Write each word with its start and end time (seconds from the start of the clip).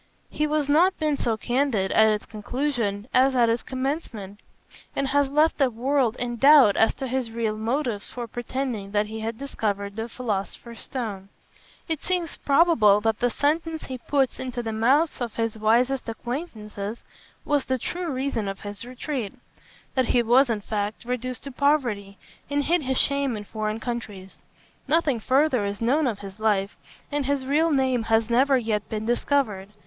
He 0.31 0.45
has 0.45 0.67
not 0.67 0.97
been 0.97 1.15
so 1.15 1.37
candid 1.37 1.91
at 1.91 2.11
its 2.11 2.25
conclusion 2.25 3.07
as 3.13 3.35
at 3.35 3.49
its 3.49 3.61
commencement, 3.61 4.39
and 4.95 5.09
has 5.09 5.29
left 5.29 5.59
the 5.59 5.69
world 5.69 6.15
in 6.15 6.37
doubt 6.37 6.75
as 6.75 6.95
to 6.95 7.05
his 7.05 7.29
real 7.29 7.55
motives 7.55 8.07
for 8.07 8.25
pretending 8.27 8.93
that 8.93 9.05
he 9.05 9.19
had 9.19 9.37
discovered 9.37 9.95
the 9.95 10.09
philosopher's 10.09 10.81
stone. 10.81 11.29
It 11.87 12.01
seems 12.01 12.35
probable 12.37 12.99
that 13.01 13.19
the 13.19 13.29
sentence 13.29 13.83
he 13.83 13.99
puts 13.99 14.39
into 14.39 14.63
the 14.63 14.73
mouths 14.73 15.21
of 15.21 15.35
his 15.35 15.55
wisest 15.55 16.09
acquaintances 16.09 17.03
was 17.45 17.65
the 17.65 17.77
true 17.77 18.09
reason 18.11 18.47
of 18.47 18.61
his 18.61 18.83
retreat; 18.83 19.35
that 19.93 20.07
he 20.07 20.23
was, 20.23 20.49
in 20.49 20.61
fact, 20.61 21.05
reduced 21.05 21.43
to 21.43 21.51
poverty, 21.51 22.17
and 22.49 22.63
hid 22.63 22.81
his 22.81 22.97
shame 22.97 23.37
in 23.37 23.43
foreign 23.43 23.79
countries. 23.79 24.41
Nothing 24.87 25.19
further 25.19 25.63
is 25.63 25.79
known 25.79 26.07
of 26.07 26.17
his 26.25 26.39
life, 26.39 26.75
and 27.11 27.27
his 27.27 27.45
real 27.45 27.69
name 27.69 28.01
has 28.05 28.31
never 28.31 28.57
yet 28.57 28.89
been 28.89 29.05
discovered. 29.05 29.69